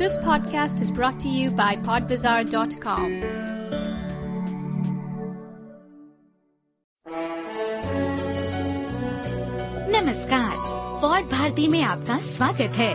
[0.00, 3.10] This podcast is brought to you by PodBazaar.com.
[9.90, 10.54] नमस्कार
[11.02, 12.94] pod Bharti में आपका स्वागत है।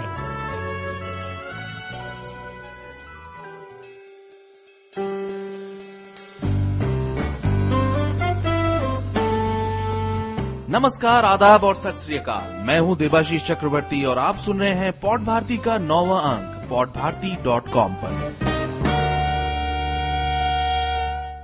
[10.70, 15.00] नमस्कार आदाब और सत श्री अकाल। मैं हूँ देबाशीष चक्रवर्ती और आप सुन रहे हैं
[15.00, 18.36] पॉड भारती का नौवा अंक। पॉड भारती डॉट कॉम पर।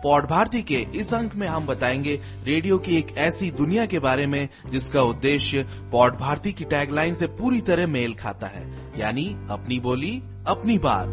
[0.04, 4.28] पॉड भारती के इस अंक में हम बताएँगे रेडियो की एक ऐसी दुनिया के बारे
[4.28, 9.80] में, जिसका उद्देश्य पॉड भारती की टैगलाइन से पूरी तरह मेल खाता है। यानी अपनी
[9.80, 11.08] बोली, अपनी बात।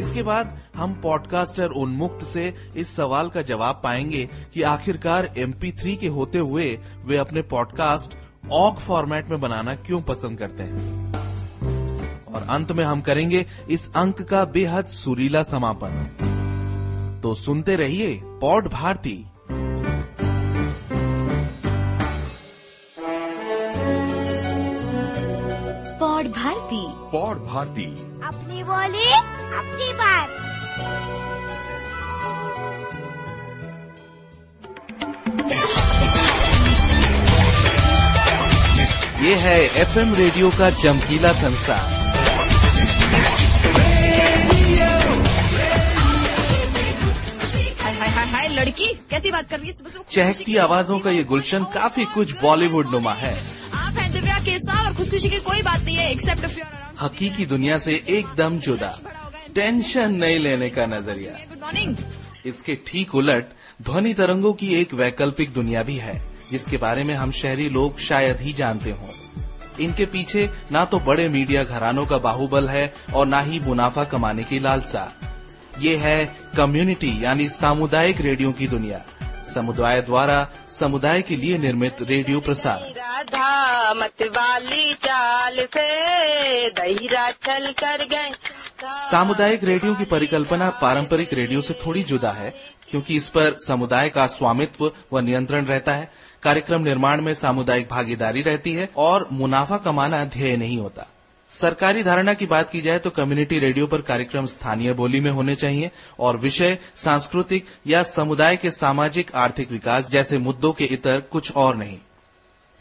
[0.00, 6.06] इसके बाद हम पॉडकास्टर उन्मुक्त से इस सवाल का जवाब पाएँगे कि आखिरकार MP3 के
[6.06, 8.14] होते हुए वे अपने पॉडकास्ट
[8.50, 11.21] ऑक फॉर्मेट में बनाना क्यों पसंद करते हैं।
[12.34, 16.08] और अंत में हम करेंगे इस अंक का बेहद सुरीला समापन।
[17.22, 19.24] तो सुनते रहिए pod Bharati.
[26.00, 26.86] Pod Bharati.
[26.88, 27.84] Pod Bharati.
[28.24, 29.08] अपनी बोली
[29.58, 30.28] अपनी बात।
[39.22, 42.01] ये है एफएम रेडियो का चमकीला संसार।
[49.12, 49.72] कैसी बात कर रही है?
[49.74, 53.32] सुबह सुबह चहकती आवाजों का ये गुलशन काफ़ी कुछ बॉलीवुड नुमा है।
[53.76, 57.76] आप हैं दिव्या के साथ और खुदकुशी की कोई बात नहीं है एक्सेप्ट हकीकी दुनिया
[57.78, 58.88] से एकदम जुदा।
[59.54, 61.96] टेंशन नहीं लेने का नज़रिया। गुड मॉर्निंग
[62.46, 63.52] इसके ठीक उलट
[63.82, 66.14] ध्वनि तरंगों की एक वैकल्पिक दुनिया भी है
[66.50, 69.12] जिसके बारे में हम शहरी लोग शायद ही जानते हों।
[69.80, 74.42] इनके पीछे ना तो बड़े मीडिया घरानों का बाहुबल है और ना ही मुनाफा कमाने
[74.42, 75.04] की लालसा।
[75.78, 76.24] ये है
[76.56, 78.98] कम्युनिटी यानी सामुदायिक रेडियो की दुनिया।
[79.54, 80.48] समुदाय द्वारा
[80.80, 88.30] समुदाय के लिए निर्मित रेडियो प्रसार। राधा मत वाली चाल से दहीरा चल कर गए।
[89.10, 92.54] सामुदायिक रेडियो की परिकल्पना पारंपरिक रेडियो से थोड़ी जुदा है
[92.90, 96.12] क्योंकि इस पर समुदाय का स्वामित्व व नियंत्रण रहता है।
[96.42, 101.06] कार्यक्रम निर्माण में सामुदायिक भागीदारी रहती है और मुनाफा कमाना ध्येय नहीं होता।
[101.52, 105.54] सरकारी धारणा की बात की जाए तो कम्युनिटी रेडियो पर कार्यक्रम स्थानीय बोली में होने
[105.54, 111.52] चाहिए और विषय, सांस्कृतिक या समुदाय के सामाजिक आर्थिक विकास जैसे मुद्दों के इतर कुछ
[111.54, 111.98] और नहीं।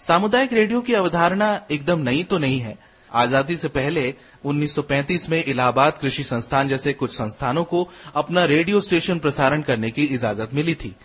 [0.01, 2.77] सामुदायिक रेडियो की अवधारणा एकदम नई तो नहीं है।
[3.09, 4.03] आज़ादी से पहले
[4.45, 10.03] 1935 में इलाहाबाद कृषि संस्थान जैसे कुछ संस्थानों को अपना रेडियो स्टेशन प्रसारण करने की
[10.05, 10.95] इजाज़त मिली थी।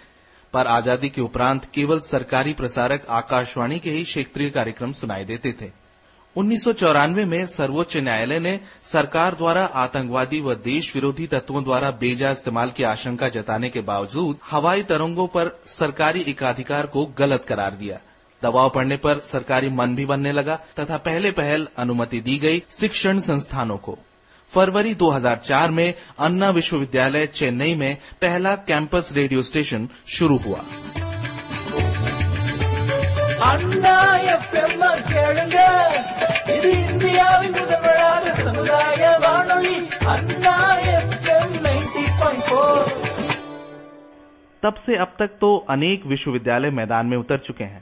[0.54, 5.70] पर आज़ादी के उपरांत केवल सरकारी प्रसारक आकाशवाणी के ही क्षेत्रीय कार्यक्रम सुनाई देते थे।
[6.36, 11.90] उन्नीस सौ चौरानवे में सर्वोच्च न्यायालय ने सरकार द्वारा आतंकवादी व देश विरोधी तत्वों द्वारा
[11.90, 17.74] बेजा इस्तेमाल की आशंका जताने के बावजूद हवाई तरंगों पर सरकारी एकाधिकार को गलत करार
[17.74, 17.98] दिया।
[18.42, 23.18] दबाव पड़ने पर सरकारी मन भी बनने लगा तथा पहले पहल अनुमति दी गई शिक्षण
[23.18, 23.98] संस्थानों को।
[24.50, 30.58] फरवरी 2004 में अन्ना विश्वविद्यालय चेन्नई में पहला कैंपस रेडियो स्टेशन शुरू हुआ।
[33.52, 33.96] अन्ना
[36.95, 39.75] இந்தியாவின் முதல்வராக சமுதாய வானொலி
[40.13, 40.55] Anna
[40.95, 42.81] FM ninety point four
[44.63, 47.79] तब से अब तक तो अनेक विश्वविद्यालय मैदान में उतर चुके हैं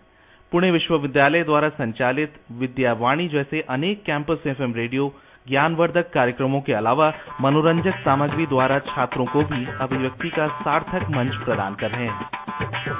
[0.51, 2.31] पुणे विश्वविद्यालय द्वारा संचालित
[2.61, 5.07] विद्यावाणी जैसे अनेक कैंपस एफएम रेडियो
[5.45, 7.07] ज्ञानवर्धक कार्यक्रमों के अलावा
[7.41, 12.97] मनोरंजक सामग्री द्वारा छात्रों को भी अभिव्यक्ति का सार्थक मंच प्रदान कर रहे हैं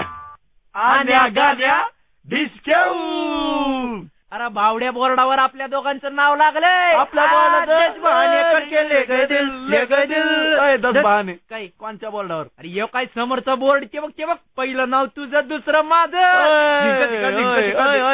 [0.76, 1.78] आण्या गाण्या
[2.28, 2.94] डिस्केऊ
[4.35, 6.93] अरे बावड्या बोर्डावर आपल्या दोघांचं नाव लागलंय.
[6.93, 7.25] आपल्या.
[11.51, 12.45] काय कोणच्या बोर्डावर?
[12.59, 16.17] अरे यो काय समोरचं बोर्ड ते बघ ते बघ पहिलं नाव तुझं दुसरं माझं.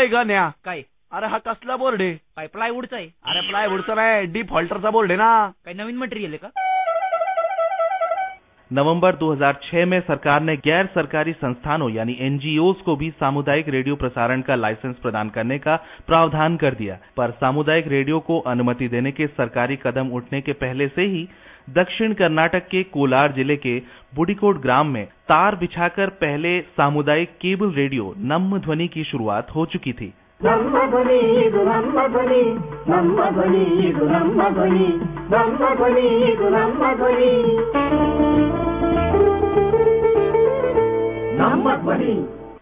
[0.06, 0.50] गाण्या.
[0.64, 0.82] काय?
[1.12, 2.12] अरे हा कसला बोर्ड आहे?
[2.14, 3.08] काय प्लायवूडचा आहे?
[3.26, 5.48] अरे प्लायवूडचा नाही डीप हॉल्टरचा बोर्ड आहे ना.
[5.64, 6.48] काय नवीन मटेरियल आहे का?
[8.70, 14.40] नवंबर 2006 में सरकार ने गैर सरकारी संस्थानों, यानी एनजीओस को भी सामुदायिक रेडियो प्रसारण
[14.40, 15.76] का लाइसेंस प्रदान करने का
[16.06, 20.88] प्रावधान कर दिया। पर सामुदायिक रेडियो को अनुमति देने के सरकारी कदम उठने के पहले
[20.88, 21.26] से ही
[21.70, 23.78] दक्षिण कर्नाटक के कोलार ज़िले के
[24.14, 29.92] बुडिकोट ग्राम में तार बिछाकर पहले सामुदायिक केबल रेडियो नम्म ध्वनि की शुरुआत हो चुकी
[29.92, 32.41] थी। ನಮ್ಮ ಧ್ವನಿ ಇದು ನಮ್ಮ ಧ್ವನಿ
[32.89, 34.87] ನಮ್ಮ ಧ್ವನಿ ಇದು ನಮ್ಮ ಧ್ವನಿ
[35.31, 37.33] ನಮ್ಮ ಧ್ವನಿ ಇದು ನಮ್ಮ ಧ್ವನಿ
[41.41, 42.15] ನಮ್ಮ ಧ್ವನಿ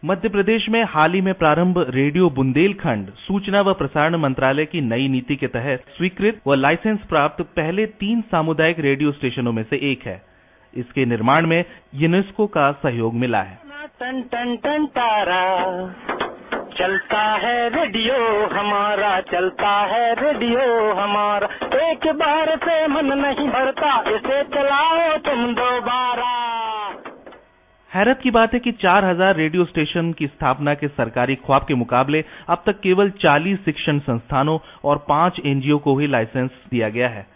[0.04, 5.08] मध्य प्रदेश में हाल ही में प्रारंभ रेडियो बुंदेलखंड सूचना व प्रसारण मंत्रालय की नई
[5.08, 10.02] नीति के तहत स्वीकृत व लाइसेंस प्राप्त पहले तीन सामुदायिक रेडियो स्टेशनों में से एक
[10.08, 10.18] है
[10.74, 11.60] इसके निर्माण में
[11.98, 13.58] यूनेस्को का सहयोग मिला है
[14.02, 15.42] टन टन टन तारा
[16.79, 21.49] चलता है रेडियो हमारा, चलता है रेडियो हमारा।
[21.91, 26.29] एक बार से मन नहीं भरता, इसे चलाओ तुम दोबारा।
[27.95, 32.25] हैरत की बात है कि 4000 रेडियो स्टेशन की स्थापना के सरकारी ख्वाब के मुकाबले
[32.49, 37.27] अब तक केवल 40 शिक्षण संस्थानों और पाँच एनजीओ को ही लाइसेंस दिया गया है।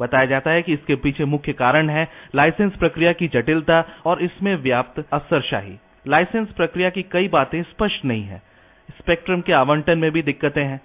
[0.00, 4.54] बताया जाता है कि इसके पीछे मुख्य कारण है लाइसेंस प्रक्रिया की जटिलता और इसमें
[4.56, 5.76] व्याप्त अफसरशाही।
[6.08, 8.51] लाइसेंस प्रक्रिया की कई बातें स्पष्ट नहीं है।
[8.90, 10.80] स्पेक्ट्रम के आवंटन में भी दिक्कतें हैं।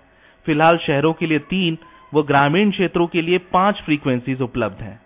[0.46, 1.78] फ़िलहाल शहरों के लिए तीन,
[2.14, 4.98] व ग्रामीण क्षेत्रों के लिए पाँच फ्रीक्वेंसीज उपलब्ध हैं।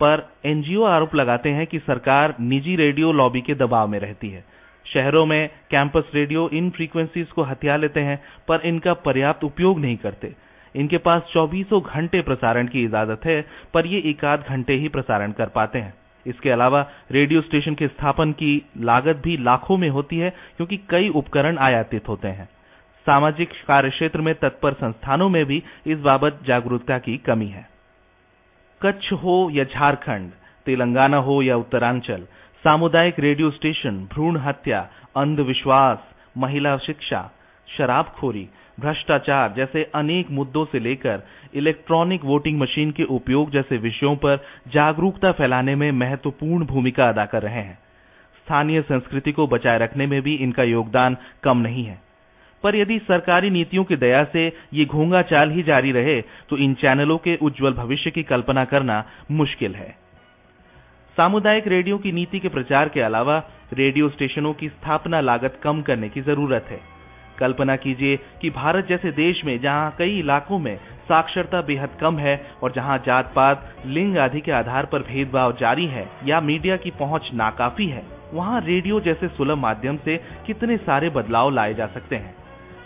[0.00, 4.44] पर एनजीओ आरोप लगाते हैं कि सरकार निजी रेडियो लॉबी के दबाव में रहती है।
[4.86, 9.96] शहरों में कैंपस रेडियो इन फ्रीक्वेंसीज को हथिया लेते हैं, पर इनका पर्याप्त उपयोग नहीं
[9.96, 10.34] करते।
[10.76, 15.32] इनके पास चौबीसों घंटे प्रसारण की इजाज़त है, पर ये एक आध घंटे ही प्रसारण
[15.32, 15.94] कर पाते हैं।
[16.26, 21.08] इसके अलावा रेडियो स्टेशन के स्थापन की लागत भी लाखों में होती है, क्योंकि कई
[21.08, 22.48] उपकरण आयातित होते हैं।
[23.06, 27.68] सामाजिक कार्य क्षेत्र में तत्पर संस्थानों में भी इस बाबत जागरूकता की कमी है।
[28.82, 30.30] कच्छ हो या झारखंड,
[30.66, 32.26] तेलंगाना हो या उत्तरांचल,
[32.64, 35.98] सामुदायिक रेडियो स्टेशन, भ्रूण हत्या, अंधविश्वास,
[36.38, 37.30] महिला शिक्षा,
[37.76, 38.48] शराबखोरी
[38.78, 41.22] भ्रष्टाचार जैसे अनेक मुद्दों से लेकर
[41.54, 44.36] इलेक्ट्रॉनिक वोटिंग मशीन के उपयोग जैसे विषयों पर
[44.68, 47.78] जागरूकता फैलाने में महत्वपूर्ण भूमिका अदा कर रहे हैं।
[48.36, 52.00] स्थानीय संस्कृति को बचाए रखने में भी इनका योगदान कम नहीं है।
[52.62, 56.74] पर यदि सरकारी नीतियों की दया से ये घोंगा चाल ही जारी रहे तो इन
[56.74, 59.90] चैनलों के उज्जवल भविष्य की कल्पना करना मुश्किल है।
[61.16, 63.38] सामुदायिक रेडियो की नीति के प्रचार के अलावा
[63.72, 66.80] रेडियो स्टेशनों की स्थापना लागत कम करने की ज़रूरत है।
[67.38, 72.36] कल्पना कीजिए कि भारत जैसे देश में, जहाँ कई इलाकों में साक्षरता बेहद कम है
[72.62, 76.90] और जहाँ जात पात लिंग आदि के आधार पर भेदभाव जारी है या मीडिया की
[76.90, 82.16] पहुँच नाकाफी है, वहाँ रेडियो जैसे सुलभ माध्यम से कितने सारे बदलाव लाए जा सकते
[82.16, 82.34] हैं।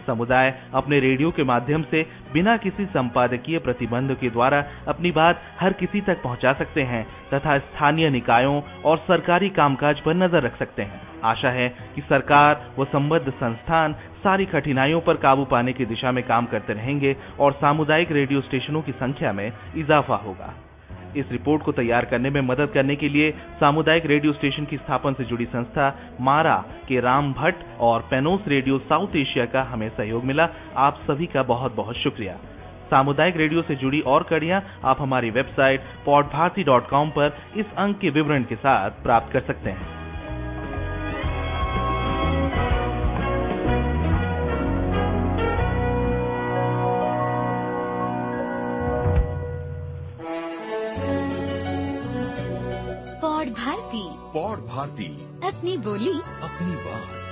[0.06, 5.73] समुदाय अपने रेडियो के माध्यम से बिना किसी संपादकीय प्रतिबंध के द्वारा अपनी बात हर
[5.73, 7.05] किसी तक पहुँचा सकते हैं
[7.35, 12.67] तथा स्थानीय निकायों और सरकारी कामकाज पर नज़र रख सकते हैं। आशा है कि सरकार
[12.79, 13.93] व संबद्ध संस्थान
[14.25, 18.82] सारी कठिनाइयों पर काबू पाने की दिशा में काम करते रहेंगे और सामुदायिक रेडियो स्टेशनों
[18.82, 20.55] की संख्या में इजाफा होगा।
[21.17, 23.31] इस रिपोर्ट को तैयार करने में मदद करने के लिए
[23.61, 25.89] सामुदायिक रेडियो स्टेशन की स्थापना से जुड़ी संस्था
[26.21, 26.57] मारा
[26.89, 31.43] के राम भट्ट और पेनोस रेडियो साउथ एशिया का हमें सहयोग मिला। आप सभी का
[31.43, 32.37] बहुत बहुत शुक्रिया।
[32.91, 38.45] सामुदायिक रेडियो से जुड़ी और कड़ियाँ आप हमारी वेबसाइट पॉडभारती पर इस अंक के विवरण
[38.45, 40.06] के साथ प्राप्त कर सकते हैं।
[54.76, 55.06] भारती।
[55.44, 56.12] अपनी बोली।
[56.43, 57.23] अपनी बात।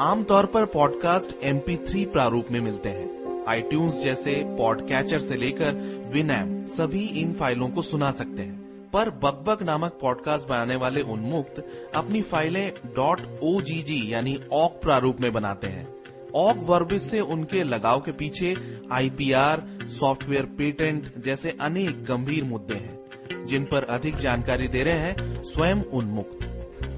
[0.00, 5.72] आमतौर पर पॉडकास्ट MP3 प्रारूप में मिलते हैं। आईट्यून्स जैसे पॉडकैचर से लेकर
[6.14, 11.88] विनैम सभी इन फाइलों को सुना सकते हैं। पर बकबक नामक पॉडकास्ट बनाने वाले उन्मुक्त
[11.94, 15.99] अपनी फाइलें डॉट ओजीजी यानी ऑक प्रारूप में बनाते हैं।
[16.34, 18.54] ऑक वर्बिस से उनके लगाव के पीछे
[18.92, 25.42] आईपीआर सॉफ्टवेयर पेटेंट जैसे अनेक गंभीर मुद्दे हैं जिन पर अधिक जानकारी दे रहे हैं
[25.42, 26.38] स्वयं उन्मुक्त।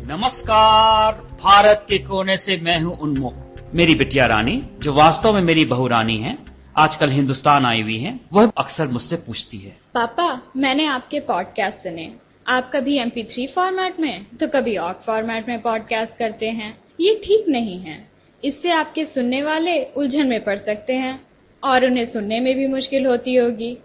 [0.09, 5.65] नमस्कार भारत के कोने से मैं हूँ उन्मुक्त। मेरी बिटिया रानी जो वास्तव में मेरी
[5.65, 6.39] बहू रानी है
[6.79, 12.13] आजकल हिंदुस्तान आई हुई है वह अक्सर मुझसे पूछती है। पापा मैंने आपके पॉडकास्ट सुने।
[12.49, 17.49] आप कभी MP3 फॉर्मेट में तो कभी ऑक फॉर्मेट में पॉडकास्ट करते हैं। ये ठीक
[17.49, 18.12] नहीं है।
[18.45, 21.27] इससे आपके सुनने वाले उलझन में पड़ सकते हैं
[21.65, 23.79] और उन्हें सुनने में भी मुश्किल होती होगी।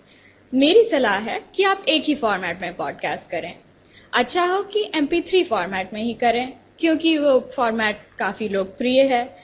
[0.54, 3.56] मेरी सलाह है कि आप एक ही फॉर्मेट में पॉडकास्ट करें।
[4.14, 9.36] अच्छा हो कि MP3 फॉर्मेट में ही करें, क्योंकि वो फॉर्मेट काफ़ी लोकप्रिय है।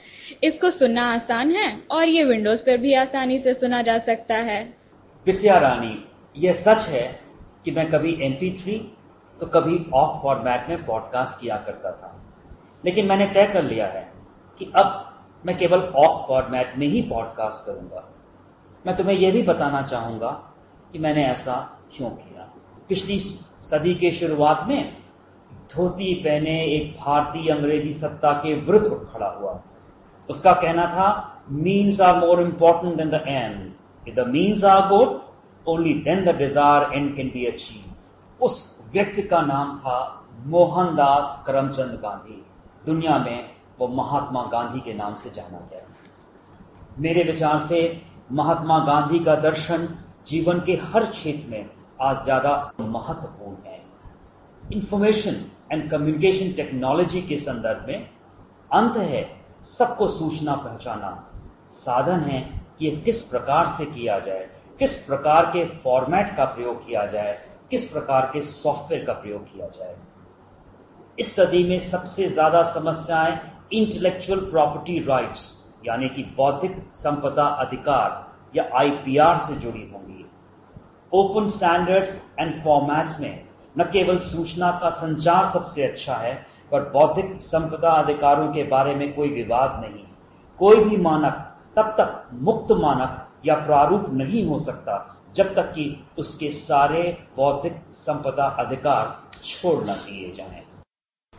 [0.44, 4.74] इसको सुनना आसान है और ये विंडोज़ पर भी आसानी से सुना जा सकता है।
[5.26, 6.04] विद्या रानी
[6.36, 7.20] यह सच है
[7.64, 8.78] कि मैं कभी MP3
[9.40, 12.20] तो कभी ऑफ़ फॉर्मेट में पॉडकास्ट किया करता था।
[12.84, 14.13] लेकिन मैंने तय कर लिया है
[14.60, 15.00] कि अब
[15.44, 18.04] मैं केवल ऑफ़ फॉर्मेट में ही पॉडकास्ट करूँगा।
[18.84, 20.30] मैं तुम्हें यह भी बताना चाहूँगा
[20.92, 21.54] कि मैंने ऐसा
[21.96, 22.48] क्यों किया?
[22.88, 24.96] पिछली सदी के शुरुआत में
[25.74, 29.60] धोती पहने एक भारतीय अंग्रेज़ी सत्ता के विरुद्ध खड़ा हुआ।
[30.28, 31.06] उसका कहना था
[31.50, 35.20] means are more important than the end the means are good
[35.66, 38.54] only then the desire end can be achieve उस
[38.92, 39.98] व्यक्ति का नाम था
[40.46, 42.42] मोहनदास करमचंद गांधी।
[42.86, 45.82] दुनिया में वो महात्मा गांधी के नाम से जाना गया।
[46.98, 47.80] मेरे विचार से
[48.32, 49.88] महात्मा गांधी का दर्शन
[50.26, 51.70] जीवन के हर क्षेत्र में
[52.02, 53.82] आज ज़्यादा महत्वपूर्ण है।
[54.72, 58.08] इंफॉर्मेशन एंड कम्युनिकेशन टेक्नोलॉजी के संदर्भ में
[58.70, 59.24] अंत है
[59.68, 61.10] सबको सूचना पहुंचाना।
[61.72, 62.40] साधन है
[62.78, 67.38] कि यह किस प्रकार से किया जाए, किस प्रकार के फॉर्मेट का प्रयोग किया जाए,
[67.70, 69.94] किस प्रकार के सॉफ्टवेयर का प्रयोग किया जाए।
[71.18, 73.38] इस सदी में सबसे ज़्यादा समस्याएँ
[73.72, 75.42] इंटेलेक्चुअल प्रॉपर्टी राइट्स
[75.86, 80.24] यानी कि बौद्धिक संपदा अधिकार या आईपीआर से जुड़ी होंगी
[81.12, 83.44] ओपन स्टैंडर्ड्स एंड फॉर्मेट्स में
[83.78, 86.34] न केवल सूचना का संचार सबसे अच्छा है,
[86.72, 90.04] पर बौद्धिक संपदा अधिकारों के बारे में कोई विवाद नहीं
[90.60, 91.40] कोई भी मानक
[91.76, 94.94] तब तक मुक्त मानक या प्रारूप नहीं हो सकता,
[95.34, 97.02] जब तक कि उसके सारे
[97.36, 100.62] बौद्धिक संपदा अधिकार छोड़ न दिए जाएँ।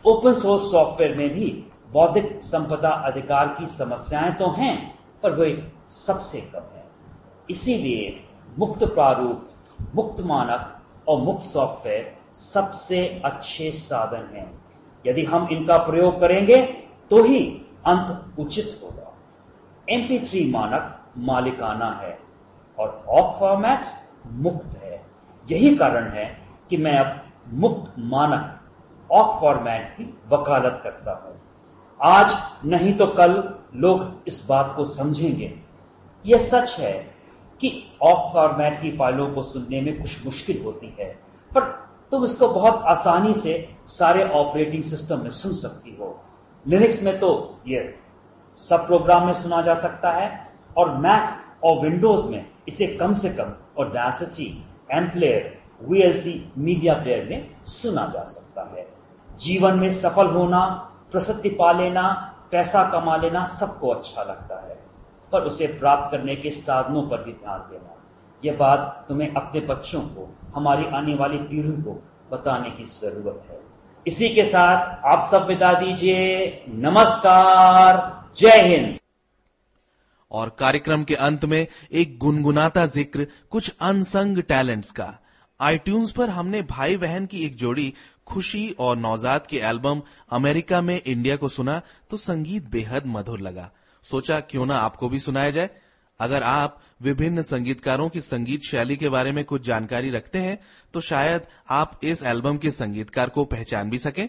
[0.04, 1.48] ओपन सोर्स सॉफ्टवेयर में भी
[1.92, 6.84] बौद्धिक संपदा अधिकार की समस्याएँ तो हैं, पर वे सबसे कम है।
[7.50, 8.24] इसीलिए
[8.58, 9.48] मुक्त प्रारूप,
[9.94, 14.64] मुक्त मानक और मुक्त सॉफ्टवेयर सबसे अच्छे साधन हैं।
[15.06, 16.62] यदि हम इनका प्रयोग करेंगे
[17.10, 17.40] तो ही
[17.86, 19.12] अंत उचित होगा।
[19.88, 22.18] MP3 मानक मालिकाना है
[22.78, 23.86] और ऑफ़ फॉर्मेट
[24.26, 25.04] मुक्त है।
[25.50, 26.26] यही कारण है
[26.70, 28.60] कि मैं अब मुक्त मानक
[29.12, 31.45] ऑफ़ फॉर्मेट की वकालत करता हूँ।
[32.00, 32.32] आज
[32.64, 33.32] नहीं तो कल
[33.76, 35.52] लोग इस बात को समझेंगे।
[36.24, 36.92] यह सच है
[37.60, 37.70] कि
[38.02, 41.06] ऑफ़ फॉर्मेट की फाइलों को सुनने में कुछ मुश्किल होती है,
[41.50, 41.60] पर
[42.12, 46.18] तुम इसको बहुत आसानी से सारे ऑपरेटिंग सिस्टम में सुन सकती हो।
[46.66, 47.30] लिनक्स में तो
[47.68, 47.94] ये
[48.60, 50.28] सब प्रोग्राम में सुना जा सकता है,
[50.76, 54.46] और मैक और विंडोज़ में इसे कम से कम और डायसिटी
[54.92, 58.86] M player VLC media player में सुना जा सकता है।
[59.30, 62.02] जीवन में सफल होना प्रसिद्धि पा लेना,
[62.50, 64.78] पैसा कमा लेना सबको अच्छा लगता है,
[65.32, 67.94] पर उसे प्राप्त करने के साधनों पर भी ध्यान देना।
[68.44, 73.60] यह बात तुम्हें अपने बच्चों को, हमारी आने वाली पीढ़ी को बताने की ज़रूरत है।
[74.06, 77.98] इसी के साथ आप सब विदा दीजिए। नमस्कार।
[78.38, 78.98] जय हिंद।
[80.30, 85.12] और कार्यक्रम के अंत में एक गुनगुनाता ज़िक्र कुछ अनसंग टैलेंट्स का।
[85.60, 87.92] आईट्यून्स पर हमने भाई बहन की एक जोड़ी
[88.26, 90.02] खुशी और नौजाद के एल्बम
[90.32, 91.80] अमेरिका में इंडिया को सुना
[92.10, 93.70] तो संगीत बेहद मधुर लगा।
[94.04, 95.70] सोचा क्यों ना आपको भी सुनाया जाए।
[96.20, 100.58] अगर आप विभिन्न संगीतकारों की संगीत शैली के बारे में कुछ जानकारी रखते हैं
[100.94, 104.28] तो शायद आप इस एल्बम के संगीतकार को पहचान भी सकें।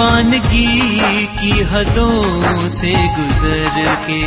[0.00, 4.22] दीवानगी की हदों से गुजर के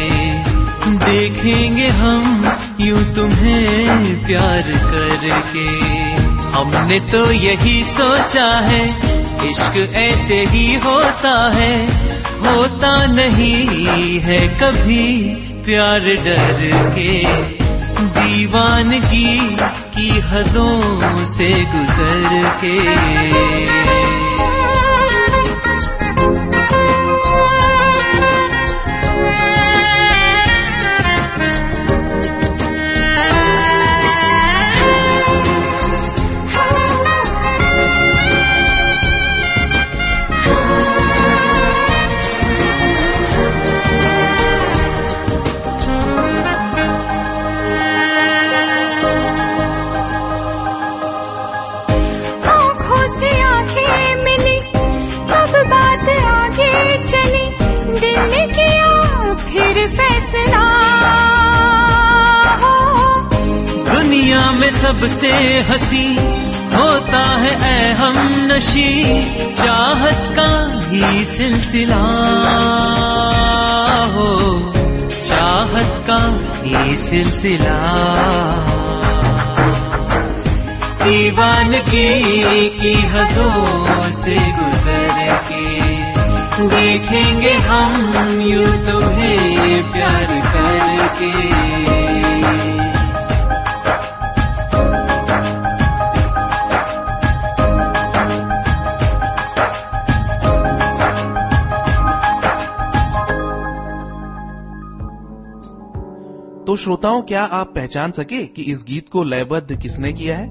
[1.05, 2.45] देखेंगे हम
[2.79, 5.65] यूँ तुम्हें प्यार करके।
[6.57, 8.83] हमने तो यही सोचा है,
[9.49, 11.75] इश्क ऐसे ही होता है,
[12.39, 15.07] होता नहीं है कभी
[15.65, 16.61] प्यार डर
[16.95, 17.11] के।
[18.13, 19.37] दीवानगी
[19.95, 23.82] की हदों से गुजर के।
[64.83, 65.29] सबसे
[65.67, 66.07] हसी
[66.71, 68.89] होता है ए हम नशी,
[69.53, 70.47] चाहत का
[70.89, 71.99] ही सिलसिला
[74.15, 74.27] हो,
[75.27, 76.19] चाहत का
[76.63, 77.77] ही सिलसिला।
[81.03, 85.65] दीवानगी की हदों से गुजर के,
[86.67, 91.82] देखेंगे हम यू तुम्हें प्यार करके।
[106.73, 110.45] तो श्रोताओं, क्या आप पहचान सके कि इस गीत को लयबद्ध किसने किया है?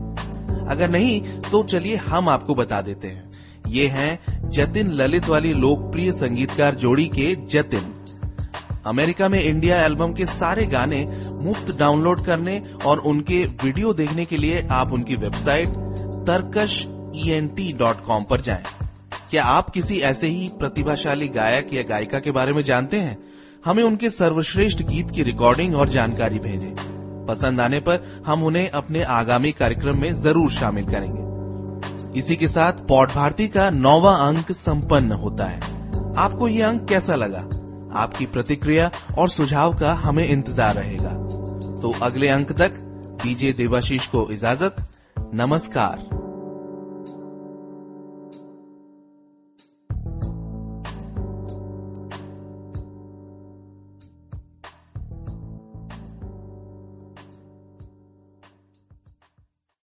[0.67, 3.31] अगर नहीं तो चलिए हम आपको बता देते हैं।
[3.69, 8.05] ये हैं जतिन ललित वाली लोकप्रिय संगीतकार जोड़ी के जतिन।
[8.87, 11.05] अमेरिका में इंडिया एल्बम के सारे गाने
[11.41, 15.69] मुफ़्त डाउनलोड करने और उनके वीडियो देखने के लिए आप उनकी वेबसाइट
[16.26, 16.85] तरकश
[18.07, 18.62] कॉम पर जाएँ।
[19.31, 23.32] क्या आप किसी ऐसे ही प्रतिभाशाली गायक या गायिका के बारे में जानते हैं?
[23.64, 29.02] हमें उनके सर्वश्रेष्ठ गीत की रिकॉर्डिंग और जानकारी भेजें। पसंद आने पर हम उन्हें अपने
[29.02, 35.12] आगामी कार्यक्रम में ज़रूर शामिल करेंगे। इसी के साथ पौड भारती का नौवा अंक संपन्न
[35.12, 35.61] होता है।
[36.16, 37.49] आपको ये अंक कैसा लगा?
[38.00, 41.11] आपकी प्रतिक्रिया और सुझाव का हमें इंतज़ार रहेगा।
[41.83, 42.75] तो अगले अंक तक
[43.25, 44.87] दीजिए देवाशीष को इजाज़त,
[45.35, 46.22] नमस्कार।